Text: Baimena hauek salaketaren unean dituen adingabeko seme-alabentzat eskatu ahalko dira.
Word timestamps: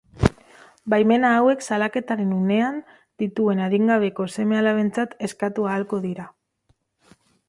Baimena 0.93 1.33
hauek 1.41 1.59
salaketaren 1.65 2.31
unean 2.37 2.79
dituen 3.23 3.61
adingabeko 3.65 4.27
seme-alabentzat 4.37 5.13
eskatu 5.29 5.69
ahalko 5.73 6.01
dira. 6.07 6.27